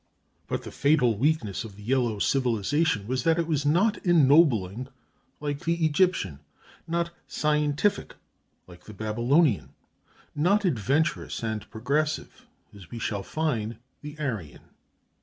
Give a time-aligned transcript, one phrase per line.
[0.47, 4.87] But the fatal weakness of the yellow civilization was that it was not ennobling
[5.39, 6.39] like the Egyptian,
[6.87, 8.15] not scientific
[8.65, 9.75] like the Babylonian,
[10.33, 14.61] not adventurous and progressive as we shall find the Aryan.